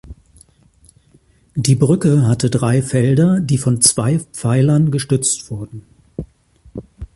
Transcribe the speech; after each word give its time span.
Die 1.53 1.75
Brücke 1.75 2.23
hatte 2.27 2.49
drei 2.49 2.81
Felder, 2.81 3.39
die 3.39 3.59
von 3.59 3.81
zwei 3.81 4.17
Pfeilern 4.17 4.89
gestützt 4.89 5.51
wurden. 5.51 5.83